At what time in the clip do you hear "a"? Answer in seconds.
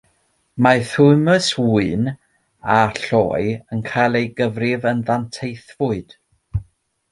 2.77-2.79